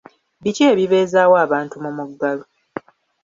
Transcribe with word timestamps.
Biki 0.43 0.61
ebibeezaawo 0.71 1.35
abantu 1.45 1.75
mu 1.83 1.91
muggalo. 1.97 2.43